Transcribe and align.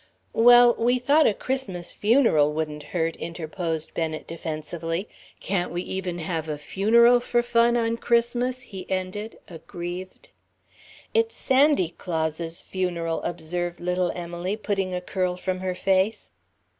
"Well, 0.33 0.73
we 0.79 0.97
thought 0.97 1.27
a 1.27 1.33
Christmas 1.35 1.93
funeral 1.93 2.53
wouldn't 2.53 2.81
hurt," 2.89 3.15
interposed 3.17 3.93
Bennet, 3.93 4.25
defensively. 4.25 5.07
"Can't 5.39 5.71
we 5.71 5.83
even 5.83 6.17
have 6.17 6.49
a 6.49 6.57
funeral 6.57 7.19
for 7.19 7.43
fun 7.43 7.77
on 7.77 7.97
Christmas?" 7.97 8.63
he 8.63 8.89
ended, 8.89 9.37
aggrieved. 9.47 10.29
"It's 11.13 11.35
Sandy 11.35 11.89
Claus's 11.91 12.63
funeral," 12.63 13.21
observed 13.21 13.79
little 13.79 14.11
Emily 14.15 14.57
putting 14.57 14.95
a 14.95 15.01
curl 15.01 15.35
from 15.37 15.59
her 15.59 15.75
face. 15.75 16.31